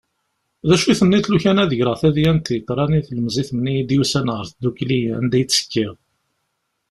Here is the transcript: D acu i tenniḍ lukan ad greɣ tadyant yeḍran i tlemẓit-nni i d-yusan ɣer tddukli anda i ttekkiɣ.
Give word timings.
D 0.67 0.69
acu 0.75 0.87
i 0.91 0.95
tenniḍ 0.99 1.25
lukan 1.29 1.61
ad 1.63 1.71
greɣ 1.79 1.95
tadyant 2.01 2.53
yeḍran 2.55 2.97
i 2.99 3.01
tlemẓit-nni 3.07 3.73
i 3.79 3.83
d-yusan 3.87 4.27
ɣer 4.35 4.45
tddukli 4.47 4.99
anda 5.17 5.37
i 5.41 5.45
ttekkiɣ. 5.45 5.93